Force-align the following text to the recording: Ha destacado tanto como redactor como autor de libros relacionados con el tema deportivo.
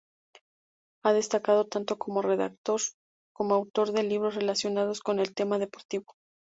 Ha 1.03 1.13
destacado 1.13 1.67
tanto 1.67 1.99
como 1.99 2.23
redactor 2.23 2.81
como 3.35 3.53
autor 3.53 3.91
de 3.91 4.01
libros 4.01 4.33
relacionados 4.33 4.99
con 5.01 5.19
el 5.19 5.35
tema 5.35 5.59
deportivo. 5.59 6.15